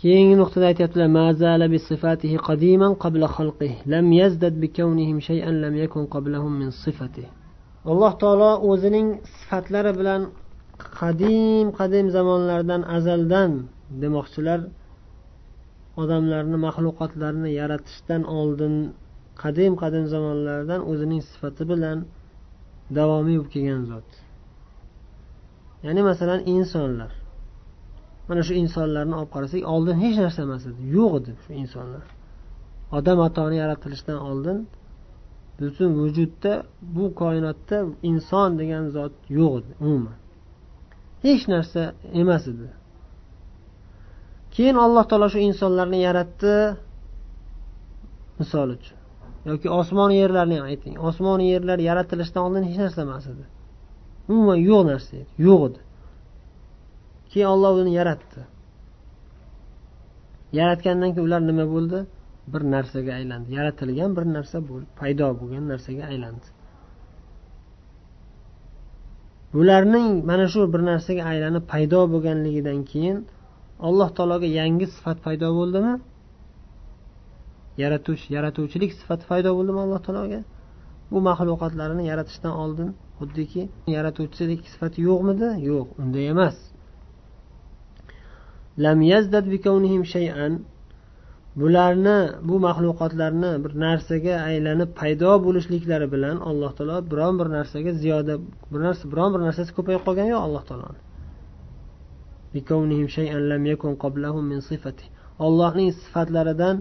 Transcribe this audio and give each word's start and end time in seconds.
keyingi 0.00 0.34
nuqtada 0.40 0.64
aytyaptilar 0.70 1.08
alloh 7.90 8.12
taolo 8.22 8.50
o'zining 8.70 9.08
sifatlari 9.36 9.92
bilan 10.00 10.22
qadim 11.00 11.66
qadim 11.78 12.06
zamonlardan 12.16 12.82
azaldan 12.96 13.50
demoqchilar 14.02 14.60
odamlarni 16.02 16.58
maxluqotlarni 16.66 17.50
yaratishdan 17.60 18.22
oldin 18.38 18.74
qadim 19.42 19.72
qadim 19.82 20.04
zamonlardan 20.14 20.80
o'zining 20.90 21.22
sifati 21.30 21.64
bilan 21.72 21.98
davomiy 22.96 23.36
bo'lib 23.38 23.50
kelgan 23.54 23.82
zot. 23.90 24.08
Ya'ni 25.84 26.02
masalan 26.10 26.40
insonlar. 26.54 27.12
Mana 28.28 28.42
shu 28.46 28.54
insonlarni 28.62 29.14
olib 29.20 29.30
qarasak 29.34 29.62
oldin 29.74 29.96
hech 30.04 30.16
narsa 30.24 30.40
emas 30.46 30.62
edi. 30.70 30.80
Yo'q 30.96 31.12
edi 31.20 31.32
shu 31.44 31.52
insonlar. 31.62 32.04
Odam 32.96 33.18
atoni 33.26 33.56
yaratilishidan 33.62 34.18
oldin 34.30 34.58
butun 35.60 35.90
vujudda 36.00 36.52
bu 36.96 37.04
koinotda 37.20 37.78
inson 38.10 38.58
degan 38.60 38.84
zot 38.96 39.14
yo'q 39.38 39.52
edi 39.60 39.72
umuman. 39.80 40.16
Hech 41.26 41.44
narsa 41.52 41.82
emas 42.22 42.44
edi. 42.52 42.68
Keyin 44.54 44.76
alloh 44.84 45.04
taolo 45.10 45.28
shu 45.34 45.38
insonlarni 45.48 45.98
yaratdi 46.08 46.54
misol 48.38 48.68
uchun. 48.76 48.98
Yoki 49.50 49.68
osmon 49.80 50.10
yerlarni 50.20 50.56
ham 50.58 50.66
ayting. 50.72 50.94
Osmon 51.08 51.40
yerlar 51.52 51.78
yaratilishidan 51.88 52.42
oldin 52.46 52.64
hech 52.68 52.78
narsa 52.84 53.00
emas 53.06 53.24
edi. 53.32 53.44
Umuman 54.30 54.58
yo'q 54.70 54.82
narsa 54.90 55.12
edi 55.20 55.26
yo'q 55.48 55.60
edi. 55.68 55.80
Keyin 57.36 57.48
olloh 57.54 57.72
uni 57.82 57.92
yaratdi. 58.00 58.40
Yaratgandan 60.58 61.10
keyin 61.14 61.26
ular 61.28 61.42
nima 61.50 61.64
bo'ldi? 61.74 61.98
Bir 62.52 62.62
narsaga 62.74 63.12
aylandi. 63.18 63.48
Yaratilgan 63.58 64.10
bir 64.16 64.24
narsa 64.36 64.58
paydo 65.00 65.26
bo'lgan 65.40 65.64
narsaga 65.72 66.04
aylandi. 66.12 66.46
Bularning 69.54 70.08
mana 70.30 70.46
shu 70.52 70.60
bir 70.74 70.82
narsaga 70.90 71.22
aylanib 71.32 71.64
paydo 71.72 72.00
bo'lganligidan 72.12 72.80
keyin 72.90 73.18
alloh 73.88 74.08
taologa 74.16 74.48
yangi 74.60 74.86
sifat 74.94 75.18
paydo 75.26 75.48
bo'ldimi? 75.58 75.94
Yaratuvchi 77.82 78.28
yaratuvchilik 78.36 78.92
sifati 79.00 79.24
paydo 79.30 79.50
bo'ldimi 79.58 79.80
alloh 79.84 80.00
taologa? 80.06 80.40
Bu 81.10 81.18
maxluqotlarni 81.28 82.02
yaratishdan 82.10 82.54
oldin 82.62 82.88
xuddiki 83.18 83.62
yaratuvchilik 83.96 84.60
sifati 84.72 84.98
yo'qmidi? 85.08 85.48
Yo'q 85.70 85.86
unday 86.02 86.26
emas. 86.34 86.56
Lam 88.84 88.98
yazdad 89.12 89.46
shay'an. 90.14 90.52
Bularni 91.60 92.18
bu 92.48 92.56
maxluqotlarni 92.66 93.52
bir 93.64 93.72
narsaga 93.84 94.34
aylanib 94.48 94.90
paydo 95.00 95.30
bo'lishliklari 95.46 96.06
bilan 96.14 96.36
alloh 96.48 96.72
taolo 96.78 96.96
biron 97.12 97.34
bir 97.40 97.48
narsaga 97.56 97.92
ziyoda 98.02 98.34
bir 98.72 98.80
narsa 98.86 99.04
biron 99.12 99.30
bir 99.34 99.40
narsasi 99.46 99.70
ko'payib 99.78 100.02
qolgani 100.06 100.30
yo'q 100.34 100.42
alloh 100.46 100.62
taoloni. 100.68 101.00
Ollohning 105.46 105.90
sifatlaridan 106.02 106.76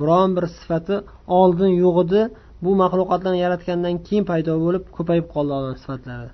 biron 0.00 0.30
bir 0.36 0.46
sifati 0.58 0.96
oldin 1.38 1.72
yo'q 1.84 1.96
edi 2.04 2.20
bu 2.64 2.70
maxluqotlarni 2.82 3.40
yaratgandan 3.46 3.94
keyin 4.06 4.24
paydo 4.30 4.52
bo'lib 4.64 4.84
ko'payib 4.96 5.26
qoldi 5.34 5.52
ollohni 5.58 5.78
sifatlari 5.84 6.30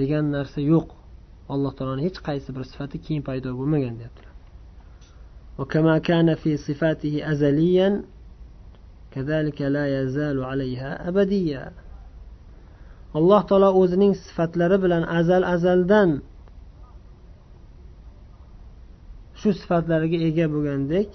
degan 0.00 0.24
narsa 0.36 0.60
yo'q. 0.72 0.86
Alloh 1.54 1.72
taoloni 1.78 2.02
hech 2.06 2.18
qaysi 2.28 2.48
bir 2.56 2.64
sifati 2.72 2.96
keyin 3.06 3.22
paydo 3.28 3.48
bo'lmagan 3.58 3.94
deyaptilar. 4.00 4.31
وكما 5.57 5.97
كان 5.97 6.35
في 6.35 6.57
صفاته 6.57 7.31
أزليا 7.31 8.03
كذلك 9.11 9.61
لا 9.61 10.01
يزال 10.01 10.43
عليها 10.43 11.09
أبديا 11.09 11.71
alloh 13.17 13.41
taolo 13.49 13.69
o'zining 13.81 14.13
sifatlari 14.25 14.77
bilan 14.83 15.03
azal 15.19 15.43
azaldan 15.55 16.09
shu 19.39 19.49
sifatlariga 19.61 20.17
ega 20.29 20.45
bo'lgandek 20.53 21.09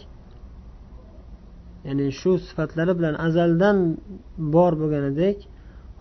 ya'ni 1.86 2.06
shu 2.20 2.32
sifatlari 2.48 2.92
bilan 2.98 3.14
azaldan 3.26 3.76
bor 4.54 4.72
bo'lganidek 4.80 5.38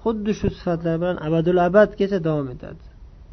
xuddi 0.03 0.31
shu 0.39 0.47
sifatlar 0.57 0.95
bilan 1.01 1.17
abadul 1.27 1.59
abadgacha 1.67 2.19
davom 2.27 2.47
etadi 2.55 2.83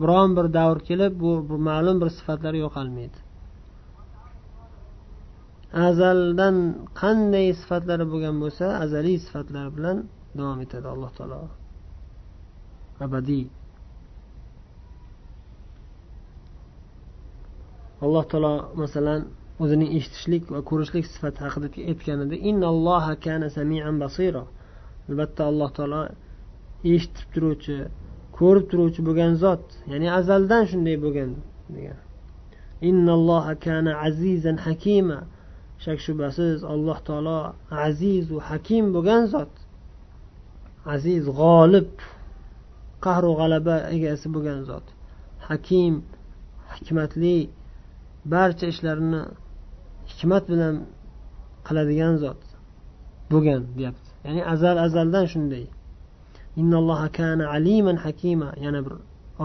biron 0.03 0.31
bir 0.37 0.47
davr 0.59 0.79
kelib 0.89 1.13
bu 1.23 1.31
ma'lum 1.69 1.97
bir 2.03 2.11
sifatlari 2.19 2.59
yo'qolmaydi 2.65 3.19
Azaldan 5.74 6.58
qanday 7.02 7.48
sifatlari 7.62 8.06
bo'lgan 8.14 8.36
bo'lsa 8.44 8.66
azaliy 8.84 9.18
sifatlari 9.26 9.72
bilan 9.78 9.98
davom 10.38 10.60
etadi 10.66 10.88
alloh 10.94 11.12
taolo. 11.18 11.40
Abadiy. 13.06 13.46
Alloh 18.06 18.26
taolo 18.32 18.54
masalan 18.84 19.22
o'zining 19.64 19.90
eshitishlik 19.98 20.44
va 20.54 20.60
ko'rishlik 20.70 21.06
sifati 21.14 21.40
haqida 21.46 21.68
aytganida 21.92 22.36
innalloha 22.50 23.14
kana 23.26 23.48
samian 23.58 23.96
basira. 24.04 24.44
Albatta 25.10 25.42
alloh 25.52 25.70
taolo 25.78 26.02
eshitib 26.94 27.28
turuvchi 27.34 27.78
ko'rib 28.40 28.66
turuvchi 28.72 29.02
bo'lgan 29.08 29.34
zot 29.44 29.66
ya'ni 29.92 30.08
azaldan 30.20 30.64
shunday 30.72 30.96
bo'lgan 31.06 31.30
degan. 31.76 32.00
Innalloha 32.90 33.54
kana 33.66 33.92
azizan 34.08 34.58
hakima. 34.68 35.20
Shak 35.84 36.00
shubhasiz 36.06 36.58
alloh 36.74 36.98
taolo 37.08 37.40
azizu 37.88 38.38
hakim 38.50 38.86
bo'lgan 38.96 39.24
zot. 39.34 39.54
Aziz 40.94 41.24
g'olib 41.40 41.92
qahru 43.06 43.32
g'alaba 43.40 43.76
egasi 43.96 44.28
bo'lgan 44.36 44.60
zot. 44.70 44.86
Hakim 45.48 45.94
hikmatli 46.76 47.38
barcha 48.34 48.66
ishlarini 48.74 49.22
hikmat 50.12 50.44
bilan 50.52 50.76
qiladigan 51.68 52.14
zot 52.24 52.42
bo'lgan 53.32 53.62
deyapti. 53.78 54.10
Ya'ni 54.26 54.42
azal 54.54 54.78
azaldan 54.86 55.26
shunday. 55.34 55.66
Innalloha 56.62 57.08
kana 57.20 57.46
aliman 57.56 57.98
hakima 58.06 58.50
yana 58.66 58.80
bir 58.86 58.94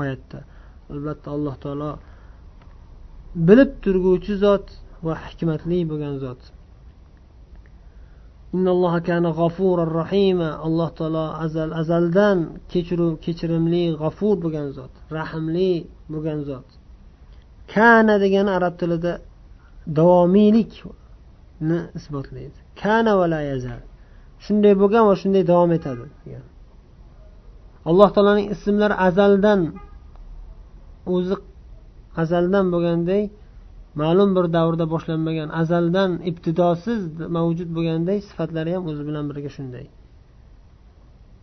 oyatda. 0.00 0.38
Albatta 0.92 1.28
alloh 1.36 1.54
taolo 1.64 1.90
bilib 3.48 3.70
turguvchi 3.84 4.34
zot 4.44 4.66
va 5.06 5.14
hikmatli 5.24 5.80
bo'lgan 5.90 6.14
zot. 6.24 6.40
Alloh 10.66 10.90
taolo 10.98 11.26
azal 11.44 11.70
azaldan 11.80 12.38
kechiruv 12.72 13.12
kechirimli 13.24 13.84
g'afur 14.00 14.36
bo'lgan 14.44 14.68
zot 14.76 14.92
rahmli 15.18 15.72
bo'lgan 16.12 16.40
zot. 16.48 16.68
Kana 17.74 18.14
degani 18.24 18.50
arab 18.58 18.74
tilida 18.80 19.12
davomiylikni 19.98 21.78
isbotlaydi. 21.98 22.58
Kana 22.82 23.12
va 23.18 23.26
la 23.34 23.40
yazal. 23.50 23.80
Shunday 24.44 24.74
bo'lgan 24.82 25.04
va 25.08 25.14
shunday 25.22 25.42
davom 25.52 25.70
etadi 25.78 26.04
degan. 26.24 26.44
Alloh 27.88 28.08
taoloning 28.14 28.48
ismlari 28.54 28.96
azaldan 29.08 29.60
o'zi 31.14 31.36
azaldan 32.22 32.66
bo'lganday 32.74 33.22
ma'lum 33.94 34.30
bir 34.36 34.52
davrda 34.56 34.90
boshlanmagan 34.90 35.48
azaldan 35.60 36.10
ibtidosiz 36.30 37.00
mavjud 37.36 37.70
bo'lganday 37.76 38.18
sifatlari 38.28 38.70
ham 38.76 38.84
o'zi 38.90 39.02
bilan 39.08 39.24
birga 39.30 39.50
shunday. 39.56 39.86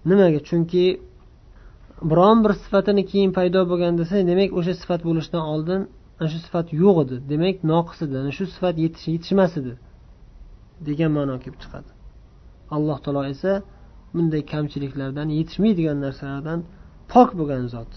Nimaga? 0.10 0.40
Chunki 0.50 0.86
biron 2.12 2.38
bir 2.46 2.54
sifatini 2.64 3.04
keyin 3.12 3.32
paydo 3.38 3.62
bo'lgan 3.72 3.94
desa 4.02 4.16
demak 4.32 4.50
o'sha 4.60 4.74
sifat 4.82 5.02
bo'lishidan 5.08 5.44
oldin 5.54 5.82
ana 6.20 6.28
shu 6.34 6.40
sifat 6.46 6.68
yo'q 6.84 6.98
edi. 7.04 7.16
Demak 7.32 7.56
noqis 7.72 8.00
edi. 8.06 8.16
Ana 8.24 8.32
shu 8.38 8.46
sifat 8.56 8.76
yetishmas 8.84 9.54
edi 9.62 9.74
degan 10.88 11.12
ma'no 11.18 11.36
kelib 11.44 11.58
chiqadi. 11.64 11.90
Alloh 12.76 12.98
taolo 13.06 13.24
esa 13.34 13.52
bunday 14.16 14.44
kamchiliklardan 14.54 15.28
yetishmaydigan 15.38 15.98
narsalardan 16.06 16.60
pok 17.12 17.30
bo'lgan 17.40 17.66
zot. 17.76 17.92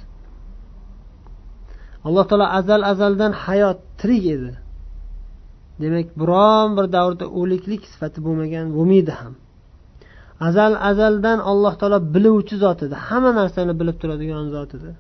Alloh 2.07 2.25
taolo 2.31 2.47
azal 2.59 2.83
azaldan 2.93 3.33
hayot 3.45 3.79
tirik 4.01 4.25
edi. 4.37 4.53
Demak 5.83 6.09
biron 6.21 6.69
bir 6.77 6.87
davrda 6.97 7.27
o'liklik 7.41 7.83
sifati 7.93 8.19
bo'lmagan 8.27 8.67
bo'lmaydi 8.77 9.13
ham. 9.21 9.35
Azal 10.49 10.75
azaldan 10.91 11.39
alloh 11.51 11.75
taolo 11.81 11.99
biluvchi 12.15 12.57
zot 12.65 12.79
edi. 12.87 12.97
Hamma 13.07 13.31
narsani 13.41 13.73
bilib 13.81 13.97
turadigan 14.03 14.47
zot 14.57 14.71
edi. 14.79 14.91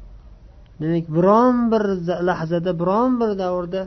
Demak 0.80 1.06
biron 1.16 1.56
bir 1.72 1.82
lahzada 2.28 2.72
biron 2.80 3.12
bir 3.20 3.30
davrda 3.44 3.82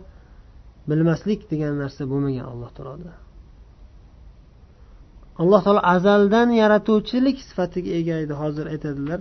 bilmaslik 0.89 1.41
degan 1.51 1.73
narsa 1.83 2.03
bo'lmagan 2.11 2.45
alloh 2.51 2.71
taoloda 2.77 3.13
alloh 5.41 5.61
taolo 5.65 5.81
azaldan 5.95 6.49
yaratuvchilik 6.61 7.37
sifatiga 7.49 7.91
ega 7.99 8.15
edi 8.23 8.33
hozir 8.41 8.65
aytadilar 8.73 9.19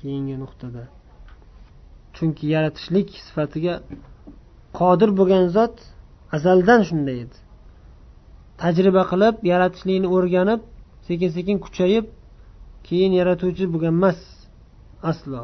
keyingi 0.00 0.36
nuqtada. 0.42 0.82
Chunki 2.20 2.44
yaratishlik 2.54 3.08
sifatiga 3.26 3.74
qodir 4.78 5.10
bo'lgan 5.18 5.44
zot 5.56 5.74
azaldan 6.36 6.80
shunday 6.88 7.16
edi. 7.24 7.36
Tajriba 8.62 9.02
qilib 9.10 9.34
yaratishlikni 9.52 10.08
o'rganib 10.16 10.60
sekin 11.08 11.30
sekin 11.36 11.56
kuchayib 11.64 12.06
keyin 12.86 13.12
yaratuvchi 13.20 13.64
bo'lgan 13.74 13.94
emas 13.98 14.18
aslo. 15.10 15.42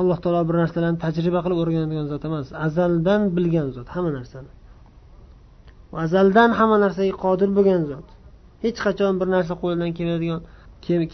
Alloh 0.00 0.18
taolo 0.24 0.40
bir 0.48 0.56
narsalarni 0.62 0.98
tajriba 1.04 1.40
qilib 1.44 1.58
o'rganadigan 1.62 2.06
zot 2.12 2.22
emas 2.28 2.46
azaldan 2.66 3.22
bilgan 3.36 3.68
zot 3.76 3.88
hamma 3.94 4.10
narsani. 4.18 4.50
Azaldan 6.04 6.50
hamma 6.58 6.76
narsaga 6.84 7.14
qodir 7.24 7.48
bo'lgan 7.56 7.82
zot. 7.90 8.06
Hech 8.64 8.78
qachon 8.86 9.12
bir 9.20 9.28
narsa 9.34 9.52
qo'lidan 9.62 9.90
keladigan 9.98 10.40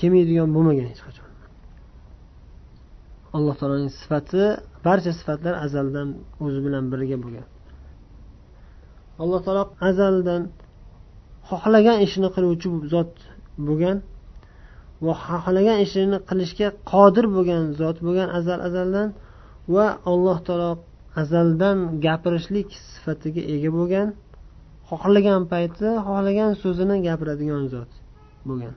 kelmaydigan 0.00 0.48
bo'lmagan 0.56 0.86
hech 0.92 1.02
qachon. 1.06 1.29
Alloh 3.36 3.54
taoloning 3.60 3.92
sifati 4.00 4.42
barcha 4.86 5.12
sifatlar 5.18 5.54
azaldan 5.66 6.08
o'zi 6.44 6.60
bilan 6.66 6.84
birga 6.92 7.16
bo'lgan. 7.24 7.46
Alloh 9.22 9.40
taolo 9.46 9.64
azaldan 9.88 10.42
xohlagan 11.50 11.98
ishini 12.06 12.28
qiluvchi 12.36 12.68
zot 12.92 13.12
bo'lgan 13.68 13.96
va 15.04 15.12
xohlagan 15.26 15.78
ishini 15.86 16.18
qilishga 16.28 16.68
qodir 16.92 17.24
bo'lgan 17.36 17.62
zot 17.80 17.96
bo'lgan 18.06 18.28
azal 18.38 18.58
azaldan 18.68 19.08
va 19.74 19.86
alloh 20.10 20.38
taolo 20.46 20.70
azaldan 21.22 21.78
gapirishlik 22.06 22.68
sifatiga 22.92 23.42
ega 23.54 23.70
bo'lgan 23.78 24.08
xohlagan 24.90 25.40
payti 25.52 25.88
xohlagan 26.06 26.50
so'zini 26.62 26.96
gapiradigan 27.06 27.62
zot 27.74 27.90
bo'lgan. 28.48 28.74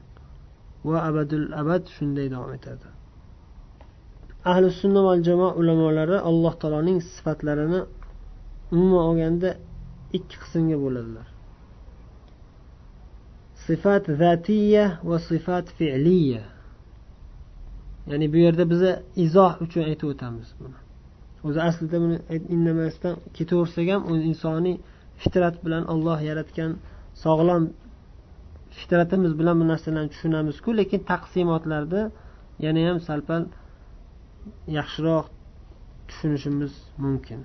Va 0.89 0.97
abadul 1.09 1.45
abad 1.61 1.83
shunday 1.95 2.27
davom 2.33 2.51
etadi 2.59 2.87
ahli 4.51 4.71
sunna 4.81 5.01
val 5.07 5.21
jamoa 5.27 5.51
ulamolari 5.59 6.17
alloh 6.29 6.53
taoloning 6.61 6.99
sifatlarini 7.13 7.81
umuman 8.73 9.03
olganda 9.09 9.49
ikki 10.17 10.35
qismga 10.43 10.77
bo'ladilar. 10.83 11.27
Sifat 13.65 14.03
zatiya 14.21 14.85
va 15.09 15.17
sifat 15.29 15.65
fe'liya 15.77 16.43
ya'ni 18.09 18.27
bu 18.33 18.37
yerda 18.45 18.63
biza 18.73 18.91
izoh 19.25 19.53
uchun 19.65 19.83
aytib 19.89 20.07
o'tamiz 20.13 20.49
buni. 20.59 20.77
O'zi 21.47 21.59
aslida 21.69 21.97
buni 22.03 22.17
indamasdan 22.55 23.15
ketaversak 23.37 23.87
ham 23.93 24.01
insoniy 24.31 24.75
fitrat 25.21 25.55
bilan 25.65 25.83
olloh 25.93 26.19
yaratgan 26.29 26.71
sog'lom 27.23 27.63
fitratimiz 28.79 29.33
bilan 29.39 29.55
bu 29.61 29.65
narsalarni 29.71 30.09
tushunamizku 30.13 30.69
lekin 30.79 30.99
taqsimotlarda 31.11 32.01
yana 32.65 32.81
ham 32.89 32.97
sal 33.07 33.21
pal 33.29 33.41
yaxshiroq 34.77 35.25
tushunishimiz 36.07 36.73
mumkin. 37.03 37.39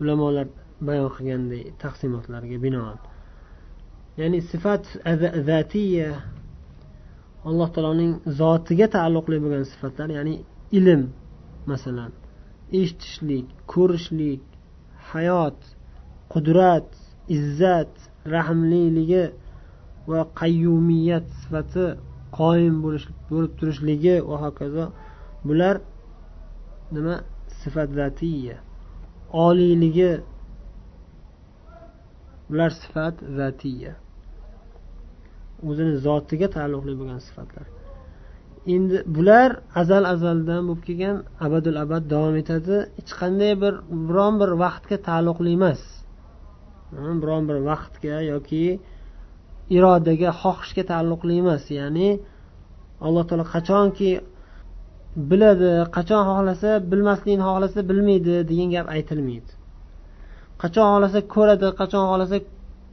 Ulamolar 0.00 0.46
bayon 0.88 1.10
qilganday 1.16 1.62
taqsimotlarga 1.82 2.56
binoan. 2.66 2.98
Ya'ni 4.20 4.38
sifat 4.50 4.84
zatiya 5.48 6.10
alloh 7.48 7.68
taoloning 7.74 8.12
zotiga 8.40 8.86
taalluqli 8.96 9.36
bo'lgan 9.44 9.64
sifatlar 9.72 10.08
ya'ni 10.18 10.34
ilm 10.78 11.02
masalan 11.70 12.12
eshitishlik 12.80 13.46
ko'rishlik 13.72 14.42
hayot 15.12 15.58
qudrat 16.32 16.88
izzat 17.36 17.92
rahmliligi 18.36 19.24
va 20.10 20.20
qayyumiyat 20.40 21.26
sifati 21.40 21.86
qoyim 22.38 22.76
bo'lib 22.84 23.52
turishligi 23.58 24.16
va 24.28 24.36
hokazo 24.44 24.84
bular 25.48 25.74
nima? 26.92 27.16
Sifat 27.60 27.90
zatiya. 28.00 28.56
Oliyligi 29.32 30.12
bular 32.48 32.70
sifat 32.82 33.14
zatiya. 33.38 33.92
O'zini 35.68 35.94
zotiga 36.06 36.48
taalluqli 36.56 36.94
bo'lgan 37.00 37.20
sifatlar. 37.28 37.66
Endi 38.74 38.96
bular 39.16 39.50
azal 39.80 40.04
azaldan 40.14 40.62
bo'lib 40.68 40.82
kelgan 40.88 41.16
abadul 41.46 41.76
abad 41.84 42.04
davom 42.14 42.36
etadi. 42.42 42.76
Hech 42.98 43.12
qanday 43.20 43.52
bir 43.62 43.74
biron 44.08 44.34
bir 44.42 44.50
vaqtga 44.64 44.96
taalluqli 45.08 45.50
emas. 45.58 45.82
Hmm, 46.90 47.16
biron 47.22 47.42
bir 47.48 47.58
vaqtga 47.70 48.16
yoki 48.32 48.64
irodaga 49.76 50.30
xohishga 50.42 50.82
taalluqli 50.92 51.34
emas. 51.42 51.64
Ya'ni 51.78 52.08
alloh 53.06 53.24
taolo 53.28 53.46
qachonki 53.54 54.10
biladi 55.30 55.72
qachon 55.96 56.22
xohlasa 56.28 56.70
bilmaslikni 56.90 57.44
xohlasa 57.48 57.80
bilmaydi 57.90 58.34
degan 58.50 58.68
gap 58.74 58.86
aytilmaydi. 58.96 59.52
Qachon 60.62 60.86
xohlasa 60.92 61.18
ko'radi 61.34 61.68
qachon 61.80 62.04
xohlasa 62.10 62.36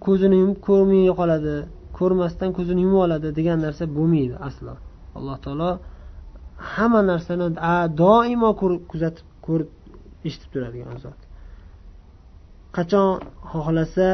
ko'zini 0.05 0.35
yumib 0.41 0.59
ko'rmay 0.67 1.07
qoladi 1.19 1.55
ko'rmasdan 1.97 2.49
ko'zini 2.57 2.81
yumib 2.85 3.01
oladi 3.05 3.27
degan 3.37 3.57
narsa 3.65 3.83
bo'lmaydi 3.97 4.35
aslo. 4.47 4.73
Alloh 5.17 5.37
taolo 5.45 5.71
hamma 6.73 7.01
narsani 7.11 7.47
doimo 8.01 8.49
kuzatib 8.91 9.27
ko'rib 9.45 9.69
eshitib 10.27 10.49
turadigan 10.53 10.97
zot. 11.03 11.19
Qachon 12.75 13.09
xohlasa 13.51 14.07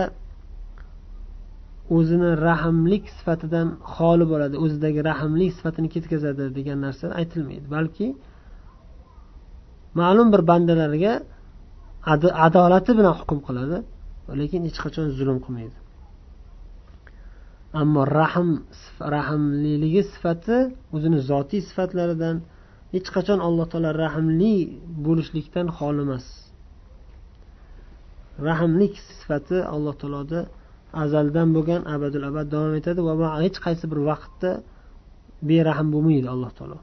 o'zini 1.95 2.29
rahmlik 2.47 3.03
sifatidan 3.17 3.67
xoli 3.95 4.25
bo'ladi 4.31 4.55
o'zidagi 4.63 4.99
rahmlik 5.11 5.51
sifatini 5.57 5.89
ketkazadi 5.95 6.43
degan 6.57 6.77
narsa 6.85 7.05
aytilmaydi. 7.19 7.65
Balki 7.75 8.07
ma'lum 9.99 10.27
bir 10.33 10.41
bandalarga 10.51 11.13
adolati 12.47 12.91
bilan 12.99 13.13
hukm 13.19 13.39
qiladi 13.47 13.77
lekin 14.41 14.61
hech 14.67 14.79
qachon 14.85 15.05
zulm 15.17 15.37
qilmaydi. 15.45 15.77
Ammo 17.81 18.01
rahm 18.19 18.49
rahmliligi 19.15 20.01
sifati 20.13 20.57
o'zini 20.95 21.19
zotiy 21.29 21.61
sifatlaridan 21.69 22.35
hech 22.95 23.07
qachon 23.15 23.39
alloh 23.47 23.65
taolo 23.71 23.91
rahmli 24.03 24.55
bo'lishlikdan 25.05 25.67
xoli 25.77 26.01
emas. 26.07 26.25
Rahmlik 28.49 28.93
sifati 29.17 29.57
alloh 29.73 29.95
taoloda 30.01 30.39
azaldan 31.03 31.49
bo'lgan 31.55 31.81
abadul 31.95 32.23
abad 32.29 32.47
davom 32.53 32.73
etadi 32.79 32.99
va 33.07 33.29
hech 33.45 33.57
qaysi 33.65 33.85
bir 33.91 33.99
vaqtda 34.09 34.51
berahm 35.49 35.87
bo'lmaydi 35.93 36.27
alloh 36.35 36.51
taolo. 36.57 36.77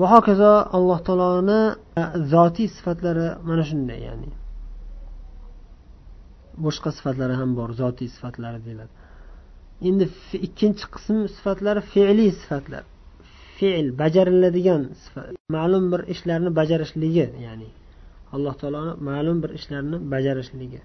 Va 0.00 0.06
hokazo 0.14 0.52
alloh 0.76 0.98
taoloni 1.06 1.60
zotiy 2.34 2.68
sifatlari 2.76 3.28
mana 3.48 3.64
shunday 3.70 4.00
ya'ni 4.08 4.30
boshqa 6.64 6.90
sifatlari 6.98 7.34
ham 7.40 7.50
bor 7.58 7.70
zotiy 7.80 8.08
sifatlari 8.16 8.58
deyiladi. 8.66 8.92
Endi 9.88 10.04
ikkinchi 10.46 10.84
qism 10.94 11.16
sifatlari 11.36 11.80
fe'liy 11.92 12.30
sifatlar. 12.40 12.84
Fe'l 13.56 13.86
bajariladigan 14.00 14.82
sifat. 15.02 15.26
Ma'lum 15.56 15.84
bir 15.92 16.00
ishlarni 16.14 16.50
bajarishligi 16.60 17.26
ya'ni 17.46 17.68
alloh 18.34 18.54
taoloni 18.60 18.92
ma'lum 19.08 19.36
bir 19.42 19.50
ishlarni 19.58 19.96
bajarishligi 20.12 20.80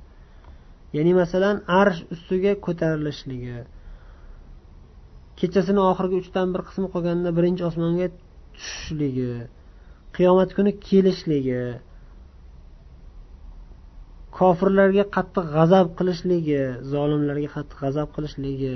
ya'ni 0.95 1.13
masalan 1.21 1.57
arsh 1.81 2.01
ustiga 2.13 2.53
ko'tarilishligi. 2.65 3.59
Kechasini 5.39 5.81
oxirgi 5.91 6.17
uchdan 6.23 6.47
bir 6.53 6.61
qismi 6.67 6.87
qolganda 6.93 7.29
birinchi 7.37 7.63
osmonga 7.69 8.07
tushishligi. 8.55 9.33
Qiyomat 10.15 10.49
kuni 10.57 10.71
kelishligi. 10.87 11.63
Kofirlarga 14.37 15.05
qattiq 15.15 15.45
g'azab 15.55 15.87
qilishligi 15.99 16.61
zolimlarga 16.93 17.49
qattiq 17.55 17.79
g'azab 17.85 18.07
qilishligi. 18.15 18.75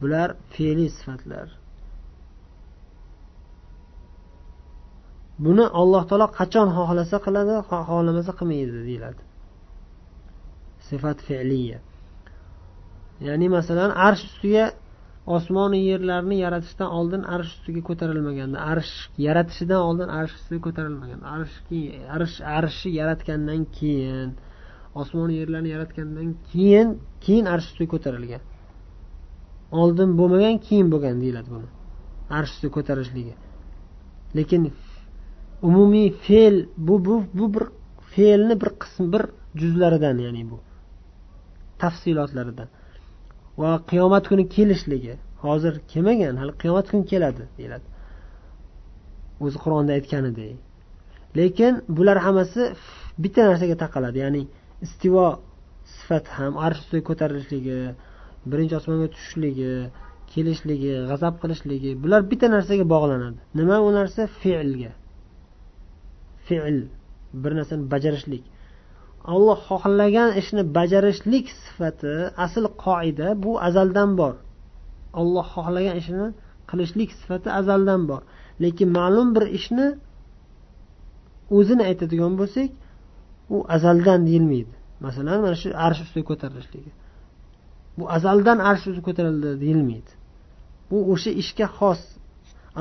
Bular 0.00 0.28
fe'liy 0.54 0.90
sifatlar. 0.98 1.46
Buni 5.44 5.64
alloh 5.80 6.02
taolo 6.08 6.26
qachon 6.38 6.68
xohlasa 6.76 7.16
qiladi 7.26 7.54
xohlamasa 7.70 8.32
qilmaydi 8.38 8.80
deyiladi. 8.88 9.22
Sifat 10.88 11.18
fe'liya 11.28 11.78
ya'ni 13.26 13.46
masalan 13.56 13.90
arsh 14.06 14.24
ustiga 14.28 14.64
osmonu 15.26 15.76
yerlarni 15.90 16.36
yaratishdan 16.44 16.88
oldin 16.98 17.22
arsh 17.34 17.50
ustiga 17.56 17.80
ko'tarilmaganda 17.88 18.58
arsh 18.72 18.94
yaratishidan 19.26 19.80
oldin 19.88 20.08
arsh 20.18 20.34
ustiga 20.38 20.60
ko'tarilmagan 20.66 21.20
arsh 21.34 21.54
arsh 22.16 22.36
arshni 22.58 22.90
yaratgandan 23.00 23.60
keyin 23.78 24.30
osmonu 25.00 25.32
yerlarni 25.40 25.68
yaratgandan 25.74 26.28
keyin 26.50 26.88
keyin 27.24 27.46
arsh 27.54 27.66
ustiga 27.70 27.90
ko'tarilgan. 27.94 28.42
Oldin 29.80 30.10
bo'lmagan 30.18 30.56
keyin 30.66 30.88
bo'lgan 30.92 31.16
deyiladi 31.22 31.48
buni. 31.54 31.68
Arsh 32.36 32.50
ustiga 32.54 32.72
ko'tarilishligi 32.76 33.34
lekin 34.36 34.62
umumiy 35.68 36.08
fe'l 36.26 36.56
bu 36.86 36.94
bu 37.06 37.14
bu 37.38 37.44
bir 37.54 37.64
fe'lni 38.12 38.54
bir 38.62 38.70
qism 38.82 39.04
bir 39.14 39.22
juzlaridan 39.60 40.16
ya'ni 40.26 40.44
bu. 40.50 40.58
Tafsilotlaridan. 41.84 42.68
Va 43.60 43.70
qiyomat 43.90 44.24
kuni 44.30 44.44
kelishligi 44.56 45.14
hozir 45.44 45.74
kelmagan 45.92 46.36
hali 46.42 46.52
qiyomat 46.62 46.86
kuni 46.92 47.04
keladi 47.12 47.42
deyiladi. 47.58 47.86
O'zi 49.44 49.58
qur'onda 49.64 49.92
aytganidek 49.98 50.56
lekin 51.36 51.72
bular 51.96 52.18
hammasi 52.26 52.62
bitta 53.24 53.40
narsaga 53.50 53.76
taqaladi 53.84 54.18
ya'ni 54.24 54.42
istivo 54.86 55.26
sifat 55.96 56.26
ham 56.36 56.52
arsh 56.66 56.78
ustiga 56.82 57.04
ko'tarilishligi 57.10 57.78
birinchi 58.50 58.74
osmonga 58.80 59.08
tushishligi 59.14 59.72
kelishligi 60.32 60.92
g'azab 61.10 61.34
qilishligi 61.42 61.90
bular 62.02 62.20
bitta 62.30 62.46
narsaga 62.56 62.84
bog'lanadi. 62.94 63.38
Nima 63.58 63.76
u 63.86 63.88
narsa? 63.98 64.22
Fe'lga. 64.40 64.92
Fe'l 66.46 66.78
bir 67.42 67.52
narsani 67.58 67.84
bajarishlik. 67.94 68.44
Alloh 69.32 69.58
xohlagan 69.68 70.30
ishni 70.40 70.62
bajarishlik 70.76 71.46
sifati 71.62 72.14
asl 72.44 72.64
qoida 72.84 73.28
bu 73.44 73.52
azaldan 73.68 74.10
bor. 74.20 74.34
Olloh 75.20 75.46
xohlagan 75.54 75.96
ishini 76.02 76.26
qilishlik 76.70 77.10
sifati 77.20 77.48
azaldan 77.60 78.02
bor. 78.10 78.22
Lekin 78.62 78.88
ma'lum 78.98 79.28
bir 79.36 79.44
ishni 79.58 79.86
o'zini 81.56 81.82
aytadigan 81.90 82.32
bo'lsak 82.40 82.70
u 83.54 83.56
azaldan 83.76 84.20
deyilmaydi. 84.28 84.74
Masalan 85.04 85.38
mana 85.44 85.56
shu 85.62 85.68
arsh 85.86 86.00
ustiga 86.04 86.26
ko'tarilishligi. 86.30 86.92
Bu 87.98 88.04
azaldan 88.16 88.58
arsh 88.70 88.84
ustiga 88.88 89.04
ko'tarildi 89.08 89.50
deyilmaydi. 89.64 90.12
Bu 90.90 90.96
o'sha 91.12 91.30
ishga 91.42 91.66
xos. 91.78 92.00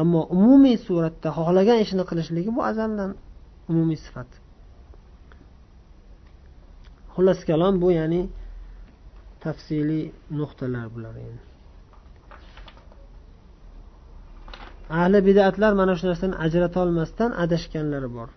Ammo 0.01 0.21
umumiy 0.38 0.77
suratda 0.88 1.29
xohlagan 1.38 1.77
ishini 1.85 2.03
qilishligi 2.09 2.50
bu 2.57 2.62
azaldan 2.71 3.12
umumiy 3.71 4.00
sifat. 4.05 4.29
Xullas 7.13 7.39
kalom 7.50 7.74
bu 7.84 7.89
ya'ni 8.00 8.22
tafsiliy 9.43 10.05
nuqtalar 10.39 10.88
bular 10.96 11.15
yani. 11.25 11.41
ahli 15.00 15.20
bidatlar 15.27 15.72
mana 15.82 15.93
shu 16.00 16.05
narsani 16.12 16.36
ajratolmasdan 16.46 17.32
adashganlari 17.43 18.10
bor 18.17 18.29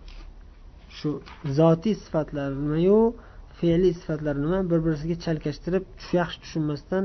shu 0.97 1.09
zotiy 1.59 1.95
sifatlar 2.03 2.49
nimayu 2.63 2.99
fe'liy 3.59 3.93
sifatlar 3.99 4.35
nima 4.43 4.59
bir 4.71 4.79
birisiga 4.85 5.15
chalkashtirib 5.25 5.83
yaxshi 6.19 6.37
tushunmasdan 6.43 7.03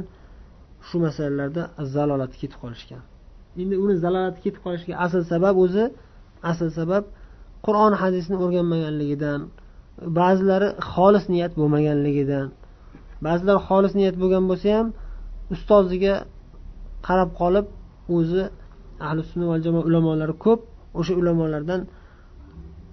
shu 0.88 0.96
masalalarda 1.06 1.62
zalolatga 1.94 2.38
ketib 2.42 2.58
qolishgan 2.64 3.02
endi 3.62 3.74
uni 3.84 3.94
zalolatga 4.04 4.40
ketib 4.46 4.62
qolishiga 4.66 4.94
asl 5.06 5.22
sabab 5.32 5.56
o'zi 5.64 5.84
asl 6.50 6.68
sabab 6.78 7.04
qur'on 7.66 7.92
hadisni 8.02 8.36
o'rganmaganligidan 8.44 9.40
ba'zilari 10.18 10.68
xolis 10.92 11.24
niyat 11.34 11.52
bo'lmaganligidan 11.60 12.46
ba'zilar 13.26 13.56
xolis 13.68 13.92
niyat 13.98 14.16
bo'lgan 14.22 14.44
bo'lsa 14.50 14.68
ham 14.76 14.88
ustoziga 15.54 16.14
qarab 17.06 17.30
qolib 17.40 17.66
o'zi 18.16 18.42
ahli 19.06 19.20
sunna 19.30 19.46
va 19.52 19.56
jamoa 19.64 19.82
ulamolari 19.88 20.34
ko'p 20.44 20.60
o'sha 21.00 21.12
ulamolardan 21.20 21.80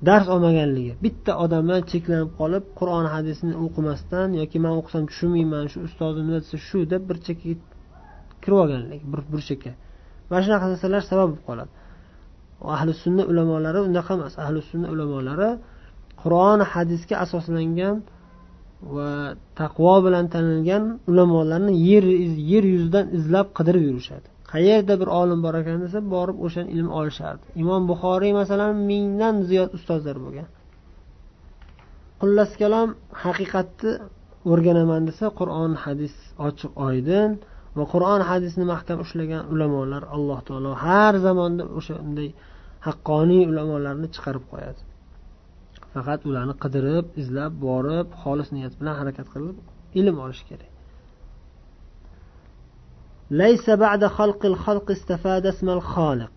dars 0.08 0.26
olmaganligi. 0.34 0.94
Bitta 1.06 1.32
odamdan 1.44 1.82
cheklanib 1.92 2.30
qolib 2.40 2.64
qur'on 2.80 3.06
hadisni 3.16 3.54
o'qimasdan 3.66 4.28
yoki 4.42 4.58
man 4.66 4.74
o'qisam 4.80 5.04
tushunmayman 5.10 5.66
shu 5.72 5.78
ustozim 5.88 6.24
nima 6.28 6.40
desa 6.44 6.58
shu 6.68 6.80
deb 6.94 7.02
bir 7.10 7.18
chekkaga 7.26 7.56
kirib 8.44 8.60
olganlik 8.64 9.02
bir 9.12 9.20
burchakka 9.32 9.72
mana 10.30 10.42
shunaqa 10.46 10.66
narsalar 10.72 11.02
sabab 11.12 11.28
bo'lib 11.32 11.44
qoladi. 11.50 11.72
Ahli 12.76 12.92
sunna 13.04 13.24
ulamolari 13.32 13.80
unaqa 13.90 14.12
emas. 14.18 14.34
Ahli 14.44 14.60
sunna 14.70 14.88
ulamolari 14.94 15.50
qur'on 16.22 16.60
hadisga 16.72 17.16
asoslangan 17.26 17.98
va 18.96 19.12
taqvo 19.62 19.96
bilan 20.06 20.26
tanilgan 20.34 20.84
ulamolarni 21.10 21.74
yer 21.90 22.06
yer 22.52 22.64
yuzidan 22.74 23.06
izlab 23.18 23.48
qidirib 23.58 23.84
yurishadi. 23.90 24.28
Qayerda 24.54 24.94
bir 25.02 25.10
olim 25.22 25.40
bor 25.46 25.56
ekan 25.62 25.78
desa 25.86 26.00
borib 26.16 26.38
o'sha 26.46 26.62
ilm 26.76 26.90
olishardi. 27.00 27.46
Imom 27.62 27.82
buxoriy 27.92 28.34
masalan 28.42 28.74
mingdan 28.92 29.36
ziyod 29.50 29.70
ustozlar 29.78 30.18
bo'lgan. 30.26 30.48
Xullas 32.22 32.52
kalom 32.62 32.90
haqiqatni 33.24 33.92
o'rganaman 34.52 35.02
desa 35.10 35.26
qur'on 35.40 35.72
hadis 35.84 36.16
ochiq 36.48 36.72
oydin 36.88 37.30
va 37.78 37.84
qur'on 37.94 38.22
hadisni 38.30 38.66
mahkam 38.74 38.98
ushlagan 39.06 39.44
ulamolar 39.54 40.04
alloh 40.16 40.40
taolo 40.48 40.72
har 40.86 41.14
zamonda 41.26 41.64
o'shanday 41.80 42.30
haqqoniy 42.88 43.44
ulamolarni 43.52 44.08
chiqarib 44.16 44.46
qo'yadi. 44.52 44.82
faqat 45.95 46.21
ularni 46.29 46.55
qidirib 46.63 47.07
izlab 47.23 47.53
borib 47.67 48.07
xolis 48.23 48.49
niyat 48.57 48.75
bilan 48.81 48.95
harakat 49.01 49.27
qilib 49.35 49.57
ilm 50.01 50.17
olish 50.27 50.45
kerak 50.51 50.71
ليس 53.31 53.71
بعد 53.71 54.07
خلق 54.07 54.47
الخلق 54.47 54.91
استفاد 54.91 55.47
اسم 55.47 55.69
الخالق 55.71 56.37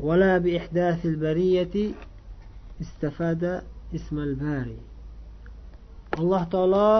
ولا 0.00 0.38
بإحداث 0.38 1.06
البرية 1.06 1.74
استفاد 2.80 3.62
اسم 3.94 4.18
الباري 4.18 4.78
alloh 6.20 6.42
taolo 6.52 6.90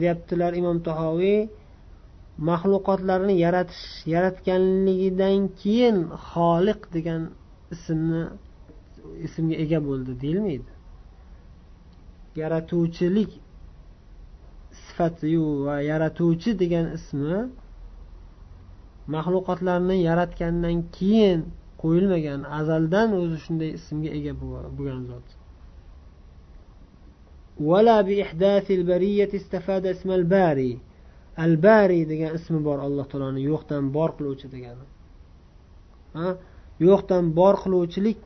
deyaptilar 0.00 0.52
imom 0.60 0.78
tahoviy 0.88 1.48
maxluqotlarni 2.48 3.34
yaratish 3.44 3.84
yaratganligidan 4.14 5.38
keyin 5.60 5.96
xoliq 6.30 6.80
degan 6.94 7.22
ismni 7.74 8.22
ismga 9.26 9.56
ega 9.64 9.78
bo'ldi 9.88 10.12
deyilmaydi 10.22 10.72
yaratuvchilik 12.42 13.30
sifatiyu 14.84 15.46
va 15.66 15.76
yaratuvchi 15.90 16.50
degan 16.62 16.86
ismi 16.98 17.38
maxluqotlarni 19.14 19.96
yaratgandan 20.08 20.76
keyin 20.96 21.40
qo'yilmagan 21.82 22.40
azaldan 22.60 23.08
o'zi 23.20 23.36
shunday 23.44 23.70
ismga 23.78 24.10
ega 24.18 24.32
bo'lgan 24.78 25.02
zot 25.10 25.28
ولا 27.70 28.00
بإحداث 28.08 28.70
البرية 28.70 29.30
استفاد 29.34 29.86
اسم 29.86 30.10
الباري 30.10 30.78
الباري 31.38 32.00
degan 32.10 32.34
ismi 32.38 32.64
bor 32.64 32.78
alloh 32.86 33.04
taoloni 33.10 33.40
yo'qdan 33.50 33.84
bor 33.96 34.10
qiluvchi 34.16 34.46
degani 34.54 34.84
yo'qdan 36.88 37.24
bor 37.38 37.54
qiluvchilik 37.62 38.18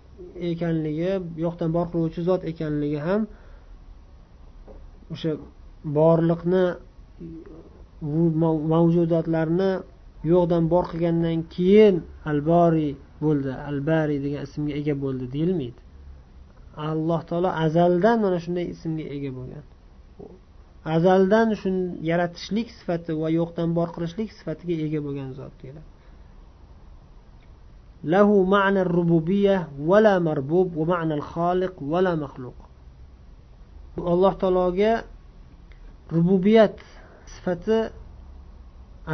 ekanligi 0.51 1.11
yo'qdan 1.45 1.69
bor 1.77 1.85
qiluvchi 1.93 2.21
zot 2.29 2.41
ekanligi 2.51 2.99
ham 3.07 3.21
o'sha 5.13 5.31
borliqni 5.97 6.65
mavjudotlarni 8.73 9.71
yo'qdan 10.31 10.63
bor 10.73 10.85
qilgandan 10.91 11.39
keyin 11.55 11.95
alboriy 12.31 12.91
bo'ldi. 13.23 13.51
Albariy 13.69 14.19
degan 14.25 14.41
ismga 14.47 14.73
ega 14.81 14.95
bo'ldi 15.03 15.25
deyilmaydi. 15.35 15.79
Alloh 16.89 17.21
taolo 17.29 17.49
azaldan 17.65 18.17
mana 18.25 18.39
shunday 18.45 18.65
ismga 18.75 19.05
ega 19.15 19.31
bo'lgan. 19.37 19.63
Azaldan 20.95 21.47
shu 21.61 21.69
yaratishlik 22.09 22.67
sifati 22.77 23.11
va 23.21 23.29
yo'qdan 23.39 23.69
bor 23.77 23.89
qilishlik 23.95 24.29
sifatiga 24.39 24.75
ega 24.85 24.99
bo'lgan 25.07 25.29
zot 25.39 25.53
deyiladi. 25.61 25.87
له 28.06 28.44
معنى 28.44 28.80
الربوبية 28.82 29.68
ولا 29.78 30.18
مربوب 30.18 30.76
ومعنى 30.76 31.14
الخالق 31.14 31.74
ولا 31.82 32.14
مخلوق 32.14 32.54
alloh 34.00 34.34
taologa 34.40 35.04
rububiyat 36.12 36.76
sifati 37.34 37.78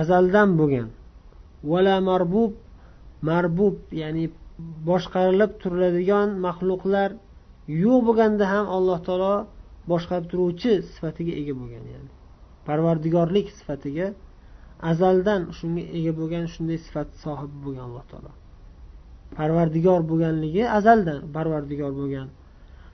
azaldan 0.00 0.48
bo'lgan 0.60 0.88
vala 1.70 1.96
marbub 2.10 2.52
marbub 3.30 3.76
ya'ni 4.00 4.24
boshqarilib 4.90 5.50
turiladigan 5.62 6.28
maxluqlar 6.46 7.10
yo'q 7.82 8.00
bo'lganda 8.06 8.44
ham 8.52 8.66
alloh 8.76 8.98
taolo 9.06 9.34
boshqarib 9.90 10.26
turuvchi 10.32 10.72
sifatiga 10.92 11.32
ega 11.40 11.54
bo'lgan 11.60 11.84
ya'ni 11.92 12.10
parvardigorlik 12.68 13.46
sifatiga 13.58 14.06
azaldan 14.90 15.40
shunga 15.58 15.84
ega 15.98 16.12
bo'lgan 16.20 16.44
shunday 16.54 16.78
sifat 16.86 17.08
sohibi 17.24 17.56
bo'lgan 17.64 17.84
alloh 17.88 18.04
taolo 18.10 18.30
parvardigor 19.39 20.01
bo'lganligi 20.09 20.63
azaldan 20.77 21.19
parvardigor 21.35 21.91
bo'lgan. 21.99 22.27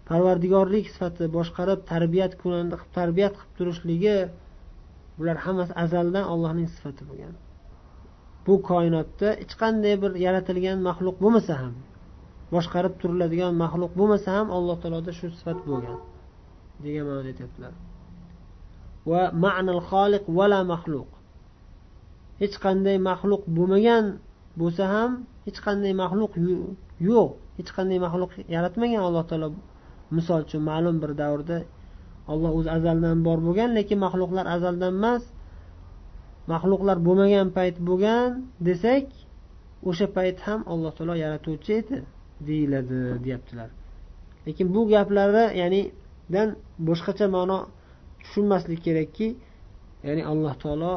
Parvardigorlik 0.10 0.86
sifati 0.93 1.25
boshqarib 1.38 1.79
tarbiyat 1.91 2.34
kunanda 2.41 2.75
qilib 2.79 2.93
tarbiyat 3.00 3.34
qilib 3.39 3.53
turishligi 3.58 4.17
bular 5.17 5.38
hammasi 5.46 5.74
azaldan 5.84 6.25
allohning 6.34 6.67
sifati 6.75 7.03
bo'lgan. 7.10 7.34
Bu 8.46 8.53
koinotda 8.69 9.29
hech 9.41 9.53
qanday 9.62 9.96
bir 10.03 10.12
yaratilgan 10.25 10.77
maxluq 10.88 11.15
bo'lmasa 11.24 11.53
ham 11.62 11.74
boshqarib 12.55 12.93
turiladigan 13.01 13.53
maxluq 13.63 13.91
bo'lmasa 14.00 14.29
ham 14.38 14.48
alloh 14.58 14.75
taoloda 14.81 15.12
shu 15.19 15.27
sifat 15.39 15.60
bo'lgan 15.69 16.00
degan 16.84 17.03
ma'noda 17.10 17.29
aytyaptilar. 17.34 17.74
Va 19.10 19.22
ma'nal 19.46 19.81
xoliq 19.89 20.24
vala 20.38 20.60
maxluq. 20.74 21.10
Hech 22.41 22.55
qanday 22.65 22.98
maxluq 23.10 23.43
bo'lmagan 23.58 24.05
bo'lsa 24.60 24.84
ham 24.94 25.12
hech 25.46 25.60
qanday 25.65 25.94
maxluq 26.03 26.32
yo'q. 27.10 27.29
Hech 27.58 27.72
qanday 27.77 28.00
maxluq 28.06 28.32
yaratmagan 28.56 29.01
alloh 29.08 29.24
taolo. 29.29 29.50
Misol 30.15 30.41
uchun 30.46 30.62
ma'lum 30.70 30.96
bir 31.03 31.12
davrda 31.22 31.58
olloh 32.32 32.51
o'zi 32.60 32.70
azaldan 32.77 33.18
bor 33.27 33.39
bo'lgan 33.48 33.70
lekin 33.77 33.98
maxluqlar 34.06 34.46
azaldan 34.56 34.94
emas 35.00 35.24
maxluqlar 36.51 36.98
bo'lmagan 37.08 37.48
payt 37.58 37.75
bo'lgan 37.88 38.29
desak 38.68 39.06
o'sha 39.89 40.06
payt 40.18 40.38
ham 40.46 40.60
alloh 40.72 40.91
taolo 40.98 41.15
yaratuvchi 41.24 41.72
edi 41.82 41.96
deyiladi 42.48 43.00
deyaptilar. 43.25 43.70
Lekin 44.48 44.68
bu 44.75 44.82
gaplari 44.94 45.46
ya'ni 45.62 45.82
dan 46.34 46.48
boshqacha 46.88 47.25
ma'no 47.36 47.60
tushunmaslik 48.22 48.79
kerakki 48.86 49.27
ya'ni 50.08 50.24
alloh 50.32 50.53
taolo 50.63 50.94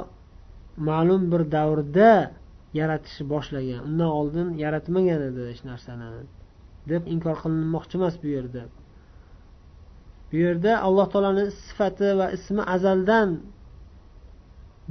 ma'lum 0.88 1.22
bir 1.32 1.42
davrda 1.56 2.10
yaratishni 2.80 3.24
boshlagan. 3.32 3.80
Undan 3.88 4.10
oldin 4.20 4.48
yaratmagan 4.64 5.20
edi 5.28 5.42
hech 5.50 5.62
narsani. 5.70 6.06
Deb 6.90 7.02
inkor 7.14 7.36
qilinmoqchi 7.42 7.94
emas 8.00 8.14
bu 8.22 8.28
yerda. 8.36 8.62
Bu 10.30 10.36
yerda 10.44 10.72
alloh 10.86 11.06
taoloni 11.12 11.44
sifati 11.64 12.08
va 12.20 12.26
ismi 12.36 12.62
azaldan 12.74 13.28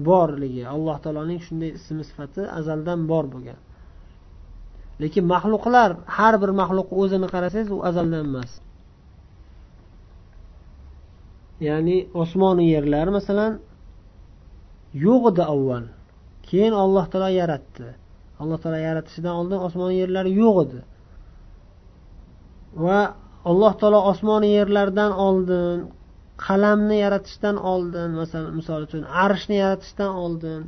borligi. 0.07 0.63
Alloh 0.75 0.97
taoloning 1.03 1.39
shunday 1.47 1.71
ismi 1.79 2.03
sifati 2.09 2.41
azaldan 2.59 2.99
bor 3.11 3.25
bo'lgan. 3.33 3.59
Lekin 5.01 5.25
maxluqlar 5.33 5.89
har 6.17 6.35
bir 6.41 6.51
maxluq 6.61 6.89
o'zini 7.01 7.27
qarasangiz 7.33 7.69
u 7.77 7.79
azaldan 7.89 8.23
emas. 8.29 8.51
Ya'ni 11.67 11.97
osmonu 12.21 12.63
yerlar 12.73 13.07
masalan 13.17 13.53
yo'q 15.05 15.23
edi 15.31 15.43
avval. 15.53 15.85
Keyin 16.51 16.73
alloh 16.83 17.05
taolo 17.11 17.29
yaratdi. 17.41 17.87
Alloh 18.41 18.57
taolo 18.63 18.79
yaratishidan 18.89 19.33
oldin 19.41 19.59
osmon 19.67 19.91
yerlar 20.01 20.25
yo'q 20.41 20.57
edi. 20.65 20.79
Va 22.85 22.99
alloh 23.49 23.73
taolo 23.81 23.99
osmon 24.11 24.43
yerlardan 24.57 25.11
oldin 25.27 25.77
qalamni 26.45 26.97
yaratishdan 27.05 27.55
oldin 27.73 28.09
masalan 28.21 28.51
misol 28.59 28.81
uchun 28.87 29.03
arshni 29.25 29.55
yaratishdan 29.63 30.11
oldin 30.25 30.61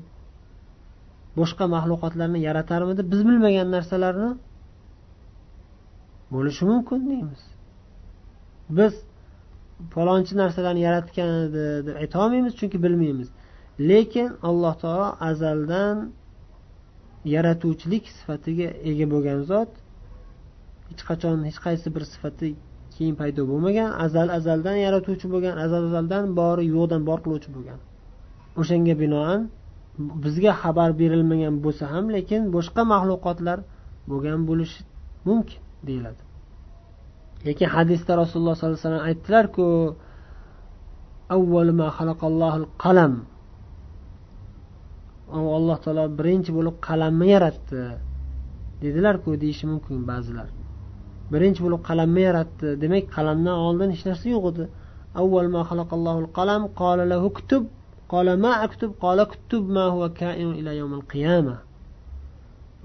boshqa 1.39 1.65
maxluqotlarni 1.75 2.39
yaratarmidi? 2.47 3.01
Biz 3.11 3.21
bilmagan 3.29 3.67
narsalarni 3.75 4.29
bo'lishi 6.33 6.63
mumkin 6.71 6.99
deymiz. 7.09 7.41
Biz 8.77 8.93
falonchi 9.93 10.33
narsalarni 10.41 10.81
yaratgan 10.87 11.29
edi 11.45 11.63
deb 11.87 11.95
aytolmaymiz 12.03 12.53
chunki 12.59 12.77
bilmaymiz. 12.85 13.29
Lekin 13.79 14.29
alloh 14.49 14.73
taolo 14.83 15.09
azaldan 15.29 15.97
yaratuvchilik 17.25 18.05
sifatiga 18.17 18.67
ega 18.89 19.05
bo'lgan 19.13 19.39
zot 19.51 19.71
hech 20.89 21.03
qachon 21.09 21.37
hech 21.47 21.59
qaysi 21.65 21.87
bir 21.95 22.03
sifati 22.13 22.49
keyin 22.95 23.15
paydo 23.21 23.41
bo'lmagan 23.51 23.89
azal 24.05 24.27
azaldan 24.37 24.77
yaratuvchi 24.85 25.27
bo'lgan 25.33 25.55
azal 25.65 25.83
azaldan 25.89 26.23
bori 26.39 26.63
yo'qdan 26.75 27.01
bor 27.09 27.19
qiluvchi 27.25 27.49
bo'lgan. 27.55 27.79
O'shanga 28.61 28.93
binoan 29.03 29.39
bizga 30.23 30.51
xabar 30.61 30.89
berilmagan 31.01 31.55
bo'lsa 31.65 31.83
ham 31.93 32.05
lekin 32.15 32.41
boshqa 32.55 32.81
maxluqotlar 32.93 33.59
bo'lgan 34.11 34.39
bo'lishi 34.49 34.79
mumkin 35.27 35.59
deyiladi. 35.87 36.21
Lekin 37.47 37.67
hadisda 37.75 38.11
rasululloh 38.21 38.55
sollallohu 38.55 38.77
alayhi 38.77 38.87
vasallam 38.87 39.05
aytdilarku 39.09 39.65
qalam. 42.83 43.13
Alloh 45.57 45.77
taolo 45.83 46.05
birinchi 46.19 46.51
bo'lib 46.57 46.75
qalamni 46.87 47.27
yaratdi. 47.35 47.81
Dedilarku 48.83 49.29
deyishi 49.43 49.65
mumkin 49.71 49.97
ba'zilar. 50.09 50.49
Birinchi 51.33 51.61
bo'lib 51.65 51.81
qalamni 51.89 52.21
yaratdi. 52.29 52.67
Demak 52.83 53.05
qalamdan 53.15 53.55
oldin 53.67 53.89
hech 53.93 54.03
narsa 54.09 54.25
yo'q 54.35 54.45
edi. 54.51 54.65
Avval 55.21 55.47
ma 55.55 55.61
qalam 56.37 56.63
qala 56.79 57.03
lahu 57.11 57.27
kutub 57.37 57.63
qala 58.13 58.33
ma 58.43 58.51
aktub 58.65 58.91
qala 59.03 59.23
kutub 59.31 59.63
ma 59.75 59.85
huwa 59.93 60.07
kain 60.19 60.49
ila 60.59 60.71
yawmil 60.79 61.05
qiyamah. 61.11 61.59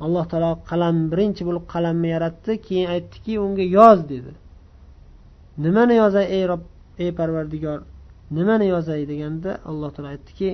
Alloh 0.04 0.24
taolo 0.30 0.50
qalam 0.70 0.96
birinchi 1.12 1.42
bo'lib 1.48 1.64
qalamni 1.74 2.08
yaratdi 2.14 2.52
keyin 2.66 2.86
aytdiki 2.94 3.32
unga 3.44 3.64
yoz 3.78 3.98
dedi. 4.12 4.32
Nimani 5.64 5.94
yozay 6.02 6.26
ey 6.36 6.44
rob 6.50 6.62
ey 7.02 7.10
parvardigor? 7.18 7.80
Nimani 8.36 8.66
yozay 8.74 9.00
deganda 9.10 9.50
alloh 9.70 9.90
taolo 9.94 10.08
aytdiki 10.14 10.50